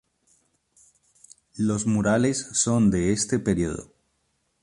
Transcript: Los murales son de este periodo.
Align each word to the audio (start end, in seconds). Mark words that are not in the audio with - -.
Los 1.57 1.85
murales 1.85 2.39
son 2.53 2.89
de 2.89 3.11
este 3.11 3.37
periodo. 3.37 3.93